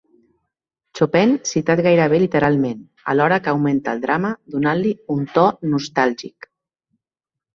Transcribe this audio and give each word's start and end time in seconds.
Chopin 0.99 1.33
citat 1.49 1.81
gairebé 1.87 2.19
literalment, 2.23 2.79
alhora 3.13 3.37
que 3.47 3.53
augmenta 3.53 3.93
el 3.97 4.01
drama, 4.07 4.33
donant-li 4.55 4.93
un 5.17 5.27
to 5.37 5.43
nostàlgic. 5.75 6.49